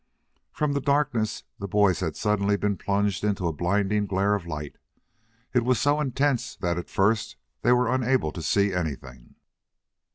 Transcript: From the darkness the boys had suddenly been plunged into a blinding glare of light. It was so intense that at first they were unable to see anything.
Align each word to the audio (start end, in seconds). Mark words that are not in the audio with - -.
From 0.51 0.73
the 0.73 0.81
darkness 0.81 1.43
the 1.59 1.67
boys 1.67 1.99
had 1.99 2.15
suddenly 2.15 2.57
been 2.57 2.75
plunged 2.75 3.23
into 3.23 3.47
a 3.47 3.53
blinding 3.53 4.07
glare 4.07 4.33
of 4.33 4.47
light. 4.47 4.79
It 5.53 5.63
was 5.63 5.79
so 5.79 6.01
intense 6.01 6.55
that 6.55 6.79
at 6.79 6.89
first 6.89 7.35
they 7.61 7.71
were 7.71 7.87
unable 7.93 8.31
to 8.31 8.41
see 8.41 8.73
anything. 8.73 9.35